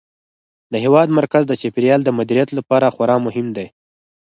[0.71, 3.67] د هېواد مرکز د چاپیریال د مدیریت لپاره خورا مهم دی.